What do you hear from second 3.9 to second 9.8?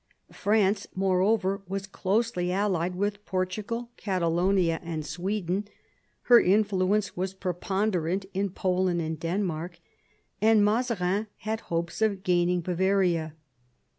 Catalonia, and Sweden; her influence was preponderant in Poland and Denmark;